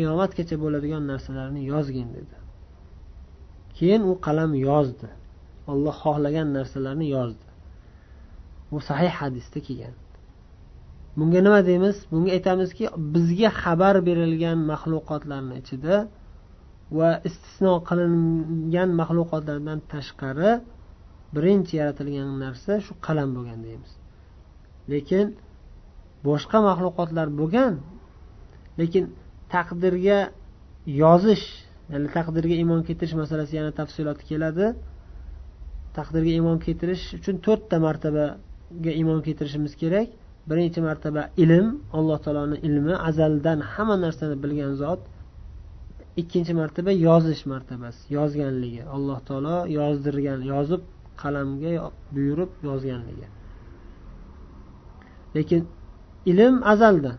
qiyomatgacha 0.00 0.56
bo'ladigan 0.64 1.02
narsalarni 1.12 1.60
yozgin 1.72 2.08
dedi. 2.16 2.36
Keyin 3.76 4.02
u 4.10 4.12
qalam 4.26 4.52
yozdi. 4.68 5.08
Olloh 5.72 5.94
xohlagan 6.04 6.48
narsalarni 6.58 7.06
yozdi. 7.16 7.46
Bu 8.70 8.78
sahih 8.88 9.12
hadisda 9.20 9.58
kelgan. 9.66 9.94
Bunga 11.18 11.40
nima 11.46 11.60
deymiz? 11.68 11.96
Bunga 12.12 12.30
aytamizki 12.38 12.84
bizga 13.14 13.50
xabar 13.62 13.94
berilgan 14.08 14.58
maxluqotlarni 14.72 15.54
ichida 15.62 15.96
va 16.98 17.10
istisno 17.28 17.72
qilingan 17.88 18.90
maxluqotlardan 19.00 19.78
tashqari 19.92 20.50
birinchi 21.34 21.72
yaratilgan 21.80 22.28
narsa 22.44 22.72
shu 22.86 22.92
qalam 23.06 23.28
bo'lgan 23.36 23.60
deymiz. 23.66 23.92
Lekin 24.92 25.26
boshqa 26.26 26.58
maxluqotlar 26.68 27.28
bo'lgan 27.40 27.74
lekin 28.80 29.04
taqdirga 29.54 30.18
yozish 31.02 31.46
ya'ni 31.92 32.08
taqdirga 32.16 32.54
iymon 32.62 32.80
keltirish 32.88 33.16
masalasi 33.22 33.52
yana 33.60 33.72
tafsiloti 33.80 34.24
keladi. 34.30 34.66
Taqdirga 35.98 36.32
iymon 36.38 36.58
keltirish 36.64 37.04
uchun 37.18 37.36
to'rtta 37.46 37.76
martabaga 37.86 38.92
iymon 39.00 39.20
keltirishimiz 39.26 39.72
kerak. 39.82 40.08
Birinchi 40.50 40.80
martaba 40.88 41.22
ilm 41.44 41.66
alloh 41.98 42.18
taoloni 42.24 42.56
ilmi 42.68 42.94
azaldan 43.08 43.58
hamma 43.72 43.96
narsani 44.04 44.36
bilgan 44.44 44.72
zot. 44.82 45.00
Ikkinchi 46.20 46.52
martaba 46.60 46.90
yozish 47.06 47.42
martabasi 47.52 48.02
yozganligi. 48.18 48.82
Alloh 48.96 49.18
taolo 49.28 49.56
yozdirgan 49.78 50.40
yozib 50.52 50.82
qalamga 51.22 51.70
buyurib 52.14 52.52
yozganligi. 52.68 53.26
Lekin 55.36 55.62
ilm 56.32 56.54
azaldan. 56.72 57.16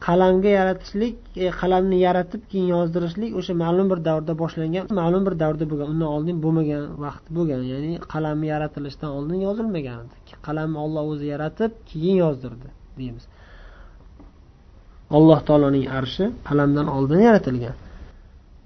Qalamga 0.00 0.50
yaratishlik 0.58 1.16
e, 1.36 1.50
qalamni 1.60 1.98
yaratib 2.06 2.42
keyin 2.50 2.68
yozdirishlik 2.74 3.32
o'sha 3.38 3.54
ma'lum 3.64 3.86
bir 3.92 4.00
davrda 4.08 4.32
boshlangan 4.42 4.84
ma'lum 5.00 5.22
bir 5.26 5.34
davrda 5.42 5.64
bo'lgan 5.70 5.88
undan 5.94 6.08
oldin 6.16 6.36
bo'lmagan 6.44 6.82
vaqt 7.04 7.24
bo'lgan 7.36 7.62
ya'ni 7.72 7.92
qalamni 8.12 8.46
yaratilishidan 8.54 9.10
oldin 9.18 9.38
yozilmagan. 9.46 10.04
Qalamni 10.46 10.78
olloh 10.84 11.02
o'zi 11.12 11.26
yaratib 11.34 11.72
keyin 11.90 12.16
yozdirdi 12.24 12.68
deymiz. 12.98 13.24
Alloh 15.16 15.38
taoloning 15.48 15.86
arshi 15.98 16.24
qalamdan 16.48 16.86
oldin 16.96 17.20
yaratilgan. 17.28 17.76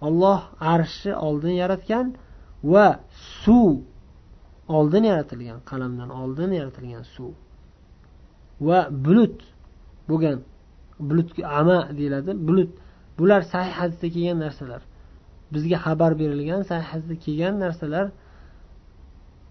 Olloh 0.06 0.40
arshni 0.74 1.12
oldin 1.26 1.54
yaratgan 1.62 2.06
va 2.72 2.86
suv 3.42 3.72
oldin 4.76 5.04
yaratilgan 5.10 5.58
qalamdan 5.70 6.10
oldin 6.22 6.50
yaratilgan 6.58 7.04
suv 7.14 7.32
va 8.66 8.78
bulut 9.04 9.36
bo'lgan 10.10 10.36
bulutga 11.08 11.48
ama 11.48 11.88
deyiladi. 11.98 12.30
Bulut 12.48 12.70
bular 13.18 13.42
sahih 13.42 13.72
hadisda 13.80 14.08
kelgan 14.14 14.38
narsalar. 14.44 14.82
Bizga 15.52 15.78
xabar 15.84 16.12
berilgan 16.20 16.62
sahih 16.70 16.86
hadisda 16.92 17.16
kelgan 17.24 17.54
narsalar 17.64 18.06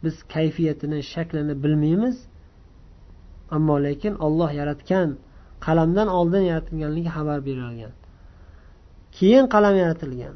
biz 0.03 0.15
kayfiyatini 0.33 0.99
shaklini 1.13 1.63
bilmaymiz. 1.63 2.17
Ammo 3.55 3.83
lekin 3.83 4.13
olloh 4.25 4.51
yaratgan 4.59 5.09
qalamdan 5.65 6.07
oldin 6.07 6.43
yaratilganligi 6.51 7.09
xabar 7.17 7.39
berilgan. 7.47 7.93
Keyin 9.17 9.45
qalam 9.53 9.75
yaratilgan. 9.83 10.35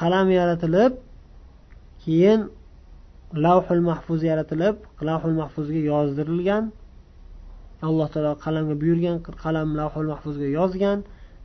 Qalam 0.00 0.26
yaratilib 0.38 0.92
keyin 2.04 2.40
lavhul 3.44 3.82
mahfuz 3.90 4.20
yaratilib 4.30 4.76
lavhul 5.08 5.36
mahfuzga 5.40 5.80
yozdirilgan. 5.92 6.64
alloh 7.87 8.07
taolo 8.13 8.31
qalamga 8.43 8.75
buyurgan 8.81 9.17
qalam 9.43 9.69
lavhul 9.79 10.07
mahfuzga 10.13 10.47
yozgan 10.59 10.99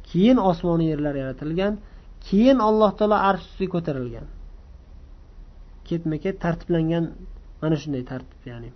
keyin 0.08 0.38
osmonu 0.50 0.84
yerlar 0.92 1.14
yaratilgan 1.22 1.72
keyin 2.26 2.58
alloh 2.68 2.90
taolo 2.98 3.16
arsh 3.28 3.44
ustiga 3.48 3.72
ko'tarilgan 3.74 4.26
ketma 5.88 6.16
ket 6.24 6.36
tartiblangan 6.44 7.04
mana 7.60 7.76
shunday 7.82 8.02
tartib 8.10 8.42
ya'ni 8.52 8.72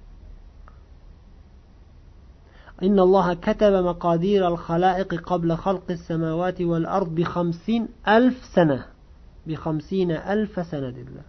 إن 2.82 2.98
الله 2.98 3.34
كتب 3.34 3.72
مقادير 3.72 4.48
الخلائق 4.48 5.10
قبل 5.30 5.56
خلق 5.56 5.86
السماوات 5.90 6.58
والأرض 6.60 7.14
بخمسين 7.14 7.88
ألف 8.08 8.44
سنة 8.54 8.84
بخمسين 9.46 10.10
ألف 10.10 10.66
سنة 10.66 10.90
dedilar 10.90 11.26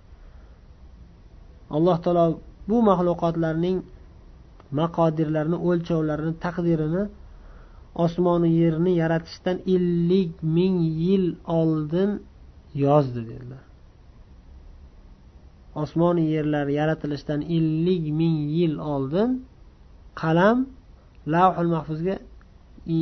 alloh 1.69 1.97
taolo 2.01 2.39
bu 2.67 2.81
maxluqotlarning 2.81 3.77
maqodirlarni 4.78 5.56
o'lchovlarini 5.68 6.34
taqdirini 6.44 7.02
osmonu 8.04 8.48
yerni 8.60 8.92
yaratishdan 9.02 9.56
ellik 9.74 10.32
ming 10.56 10.76
yil 11.04 11.26
oldin 11.60 12.10
yozdi 12.84 13.20
dedilar. 13.30 13.64
Osmonu 15.82 16.22
yerlar 16.34 16.66
yaratilishidan 16.78 17.40
ellik 17.56 18.04
ming 18.20 18.36
yil 18.56 18.74
oldin 18.94 19.28
qalam 20.22 20.58
lavhul 21.34 21.70
mahfuzga 21.76 22.16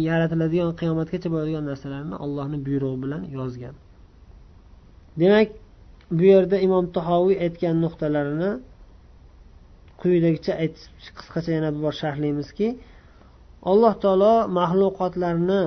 yaratiladigan 0.08 0.70
qiyomatgacha 0.80 1.28
bo'ladigan 1.34 1.64
narsalarni 1.70 2.16
allohni 2.24 2.58
buyrug'i 2.66 2.98
bilan 3.04 3.22
yozgan. 3.38 3.74
Demak 5.20 5.48
bu 6.18 6.24
yerda 6.32 6.56
imom 6.66 6.84
tahoviy 6.96 7.36
aytgan 7.44 7.76
nuqtalarini 7.84 8.50
quyidagicha 10.00 10.52
aytib 10.62 10.82
qisqacha 11.18 11.50
yana 11.56 11.68
bir 11.74 11.80
bor 11.86 11.94
sharhlaymizki 12.02 12.68
alloh 13.70 13.94
taolo 14.04 14.34
maxluqotlarni 14.58 15.62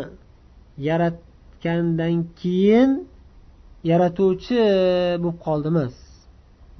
yaratgandan 0.89 2.15
keyin 2.41 2.91
yaratuvchi 3.91 4.60
bo'lib 5.24 5.38
qoldi 5.48 5.67
emas 5.74 5.96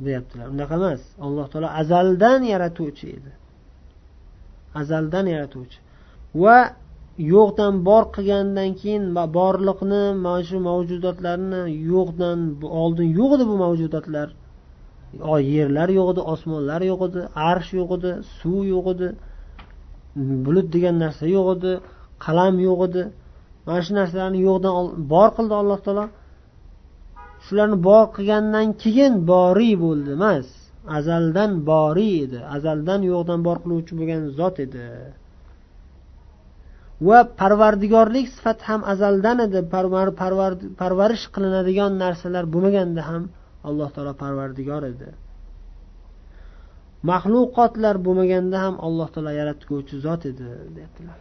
deyaptilar. 0.06 0.48
Unaqa 0.56 0.76
emas. 0.82 1.02
Alloh 1.26 1.46
taolo 1.52 1.70
azaldan 1.82 2.42
yaratuvchi 2.54 3.06
edi. 3.18 3.32
Azaldan 4.82 5.26
yaratuvchi. 5.34 5.80
Va 6.44 6.58
yo'qdan 7.34 7.74
bor 7.88 8.04
qilgandan 8.16 8.70
keyin 8.82 9.04
borliqni 9.38 10.04
mana 10.26 10.42
shu 10.50 10.58
mavjudotlarni 10.70 11.62
yo'qdan 11.94 12.40
oldin 12.82 13.08
yo'q 13.20 13.32
edi 13.36 13.46
bu 13.52 13.56
mavjudotlar. 13.66 14.28
Yerlar 15.56 15.90
yo'q 16.00 16.08
edi 16.14 16.22
osmonlar 16.34 16.82
yo'q 16.92 17.02
edi 17.10 17.22
arsh 17.50 17.72
yo'q 17.80 17.92
edi 17.98 18.12
suv 18.38 18.62
yo'q 18.74 18.86
edi 18.94 19.08
bulut 20.46 20.68
degan 20.76 20.96
narsa 21.04 21.26
yo'q 21.38 21.48
edi 21.56 21.72
qalam 22.26 22.56
yo'q 22.68 22.82
edi 22.90 23.04
mana 23.66 23.82
shu 23.86 23.92
narsalarni 24.00 24.40
yo'qdan 24.48 24.74
bor 25.14 25.30
qildi 25.38 25.56
alloh 25.62 25.80
taolo. 25.86 26.06
Shularni 27.46 27.78
bor 27.88 28.06
qilgandan 28.16 28.68
keyin 28.84 29.14
boriy 29.32 29.76
bo'ldi 29.86 30.10
emas. 30.18 30.48
Azaldan 30.98 31.52
boriy 31.70 32.14
edi. 32.26 32.40
Azaldan 32.56 33.02
yo'qdan 33.12 33.40
bor 33.48 33.58
qiluvchi 33.64 33.94
bo'lgan 34.00 34.22
zot 34.40 34.56
edi. 34.66 34.86
Va 37.08 37.20
parvardigorlik 37.42 38.28
sifati 38.36 38.64
ham 38.70 38.82
azaldan 38.94 39.38
edi. 39.48 39.60
Parvarish 40.82 41.26
qilinadigan 41.36 41.92
narsalar 42.04 42.44
bo'lmaganda 42.54 43.02
ham 43.10 43.24
alloh 43.69 43.89
taolo 43.95 44.13
parvardigor 44.23 44.83
edi 44.93 45.11
maxluqotlar 47.11 47.97
bo'lmaganda 48.07 48.57
ham 48.65 48.75
alloh 48.87 49.09
taolo 49.15 49.33
yaratguvchi 49.41 49.95
zot 50.07 50.23
edi 50.33 50.49
deyaptilar 50.77 51.19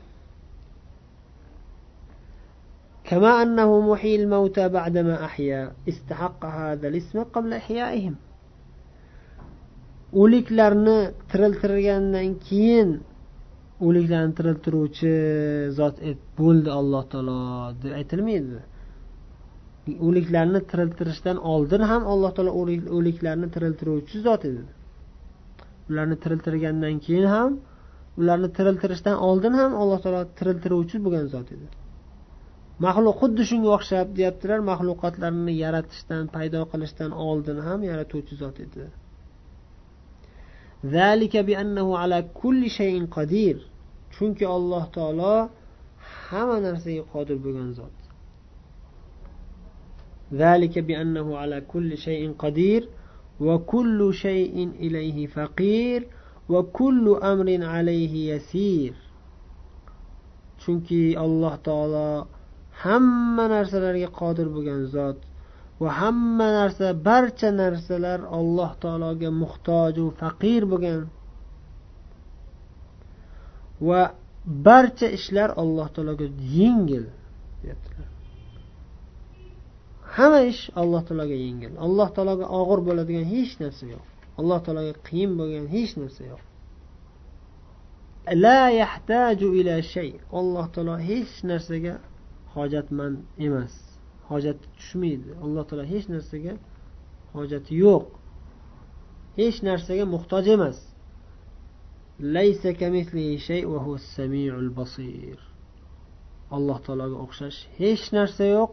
كما 3.10 3.32
أنه 3.44 3.70
محيي 3.90 4.16
الموتى 4.16 4.70
بعدما 4.70 5.26
أحيا 5.26 5.72
استحق 5.90 6.46
هذا 6.46 6.88
الاسم 6.88 7.24
قبل 7.24 7.54
إحيائهم 7.54 8.16
o'liklarni 10.22 11.00
tiriltirgandan 11.32 12.30
keyin 12.48 12.90
o'liklarni 13.86 14.34
tiriltiruvchi 14.38 15.12
zot 15.78 15.96
bo'ldi 16.40 16.70
alloh 16.80 17.04
taolo 17.12 17.40
deb 17.82 17.92
aytilmaydi 18.00 18.60
O'liklarni 20.07 20.61
tiriltirishdan 20.71 21.37
oldin 21.53 21.83
ham 21.91 22.03
alloh 22.13 22.31
taolo 22.37 22.53
o'liklarni 22.97 23.49
tiriltiruvchi 23.55 24.17
zot 24.27 24.43
edi. 24.51 24.63
Ularni 25.91 26.17
tiriltirgandan 26.23 26.97
keyin 27.07 27.27
ham 27.35 27.51
ularni 28.21 28.49
tiriltirishdan 28.57 29.17
oldin 29.29 29.55
ham 29.61 29.73
alloh 29.83 29.99
taolo 30.05 30.23
tiriltiruvchi 30.39 30.97
bo'lgan 31.05 31.27
zot 31.35 31.49
edi. 31.57 31.67
Maxluq 32.85 33.17
xuddi 33.21 33.43
shunga 33.51 33.71
o'xshab 33.77 34.09
deyaptilar 34.19 34.61
maxluqotlarni 34.71 35.53
yaratishdan 35.65 36.25
paydo 36.35 36.61
qilishdan 36.73 37.11
oldin 37.29 37.59
ham 37.67 37.81
yaratuvchi 37.91 38.35
zot 38.43 38.57
edi. 38.67 38.85
Chunki 44.15 44.45
alloh 44.57 44.85
taolo 44.97 45.35
hamma 46.29 46.57
narsaga 46.67 47.03
qodir 47.13 47.39
bo'lgan 47.45 47.71
zot. 47.79 48.00
ذلك 50.35 50.79
بأنه 50.79 51.37
على 51.37 51.61
كل 51.61 51.99
شيء 51.99 52.35
قدير 52.39 52.89
وكل 53.41 54.15
شيء 54.15 54.69
إليه 54.69 55.27
فقير 55.27 56.07
وكل 56.49 57.19
أمر 57.23 57.65
عليه 57.65 58.35
يسير. 58.35 58.95
چونكي 60.67 61.19
الله 61.19 61.57
تعالى 61.57 62.25
هم 62.85 63.37
نرسلر 63.41 64.05
قادر 64.05 64.49
بغن 64.49 64.85
ذات 64.85 65.17
وهم 65.81 66.43
نرسل 66.43 66.95
برچ 66.95 67.45
نرسل 67.45 68.05
الله 68.05 68.75
تعالى 68.81 69.31
مختاج 69.31 69.99
وفقير 69.99 70.65
بغن 70.65 71.07
و 73.81 74.07
barcha 74.47 75.07
ishlar 75.19 75.51
alloh 75.63 75.89
taologa 75.95 76.27
yengil 76.59 77.05
deyaptilar 77.63 78.10
hamma 80.17 80.41
ish 80.53 80.63
alloh 80.81 81.03
taologa 81.09 81.37
yengil. 81.47 81.73
Alloh 81.87 82.09
taologa 82.17 82.47
og'ir 82.61 82.81
bo'ladigan 82.89 83.27
hech 83.35 83.53
narsa 83.63 83.85
yo'q. 83.95 84.05
Alloh 84.41 84.61
taologa 84.67 84.95
qiyin 85.09 85.33
bo'lgan 85.41 85.67
hech 85.75 85.93
narsa 86.01 86.23
yo'q. 86.31 86.43
La 88.45 88.61
yahtaju 88.81 89.49
ila 89.61 89.75
shay. 89.93 90.11
Alloh 90.39 90.67
taolo 90.75 90.95
hech 91.09 91.35
narsaga 91.51 91.95
hojatmand 92.55 93.19
emas. 93.47 93.75
Hojati 94.31 94.67
tushmaydi. 94.77 95.31
Alloh 95.45 95.65
taolo 95.69 95.85
hech 95.93 96.07
narsaga 96.15 96.55
hojati 97.35 97.73
yo'q. 97.85 98.07
Hech 99.39 99.59
narsaga 99.69 100.05
muhtoj 100.15 100.47
emas. 100.57 100.79
Alloh 106.57 106.79
taologa 106.87 107.17
o'xshash 107.25 107.59
hech 107.81 108.05
narsa 108.17 108.45
yo'q. 108.57 108.73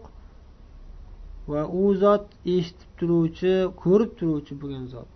va 1.52 1.62
u 1.80 1.82
zot 2.02 2.26
eshitib 2.56 2.90
turuvchi 2.98 3.52
ko'rib 3.82 4.10
turuvchi 4.18 4.54
bo'lgan 4.62 4.86
zot 4.94 5.12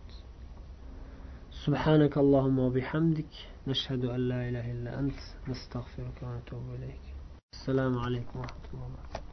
سبحانك 1.67 2.15
اللهم 2.25 2.59
وبحمدك 2.67 3.33
نشهد 3.71 4.03
أن 4.15 4.21
لا 4.31 4.41
إله 4.49 4.67
إلا 4.75 4.91
أنت 5.03 5.21
نستغفرك 5.49 6.19
ونتوب 6.23 6.65
إليك 6.77 7.05
السلام 7.57 7.99
عليكم 7.99 8.35
ورحمة 8.41 8.67
الله 8.73 8.87
وبركاته 8.87 9.30